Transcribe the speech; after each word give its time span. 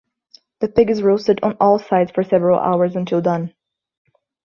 The 0.61 0.67
pig 0.67 0.89
is 0.89 1.03
roasted 1.03 1.41
on 1.43 1.57
all 1.59 1.77
sides 1.77 2.09
for 2.09 2.23
several 2.23 2.57
hours 2.57 2.95
until 2.95 3.21
done. 3.21 3.53